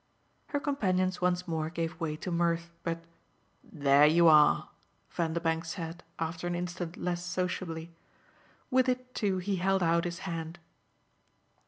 Her 0.47 0.59
companions 0.59 1.21
once 1.21 1.47
more 1.47 1.69
gave 1.69 1.99
way 1.99 2.15
to 2.15 2.31
mirth, 2.31 2.71
but 2.81 3.03
"There 3.61 4.07
you 4.07 4.27
are!" 4.27 4.69
Vanderbank 5.11 5.63
said 5.63 6.01
after 6.17 6.47
an 6.47 6.55
instant 6.55 6.97
less 6.97 7.23
sociably. 7.23 7.91
With 8.71 8.89
it 8.89 9.13
too 9.13 9.37
he 9.37 9.57
held 9.57 9.83
out 9.83 10.05
his 10.05 10.17
hand. 10.25 10.57